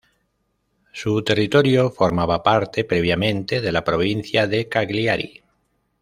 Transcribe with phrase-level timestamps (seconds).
[0.91, 5.43] Su territorio formaba parte, previamente, de la provincia de Cagliari.